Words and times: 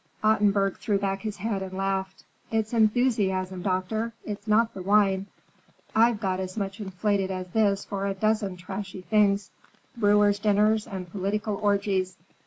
Ottenburg 0.23 0.77
threw 0.77 0.97
back 0.97 1.21
his 1.21 1.37
head 1.37 1.61
and 1.61 1.73
laughed. 1.77 2.23
"It's 2.49 2.73
enthusiasm, 2.73 3.61
doctor. 3.61 4.13
It's 4.25 4.47
not 4.47 4.73
the 4.73 4.81
wine. 4.81 5.27
I've 5.95 6.19
got 6.19 6.39
as 6.39 6.57
much 6.57 6.79
inflated 6.79 7.29
as 7.29 7.49
this 7.49 7.85
for 7.85 8.07
a 8.07 8.15
dozen 8.15 8.57
trashy 8.57 9.01
things: 9.01 9.51
brewers' 9.95 10.39
dinners 10.39 10.87
and 10.87 11.07
political 11.07 11.53
orgies. 11.53 12.17